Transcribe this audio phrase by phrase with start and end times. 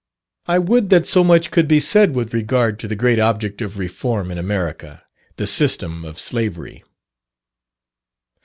[0.47, 3.77] I would that so much could be said with regard to the great object of
[3.77, 5.03] reform in America
[5.35, 6.83] the system of slavery!